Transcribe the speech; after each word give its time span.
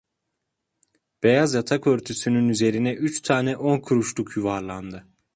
Beyaz 1.23 1.53
yatak 1.53 1.87
örtüsünün 1.87 2.49
üzerine 2.49 2.93
üç 2.93 3.21
tane 3.21 3.57
on 3.57 3.79
kuruşluk 3.79 4.37
yuvarlandı. 4.37 5.05